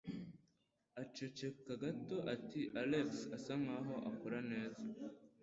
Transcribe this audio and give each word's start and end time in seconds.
Aceceka 1.01 1.71
gato 1.81 2.17
ati: 2.33 2.61
"Alex 2.81 3.09
asa 3.37 3.53
nkaho 3.61 3.95
akora 4.09 4.39
neza". 4.51 4.85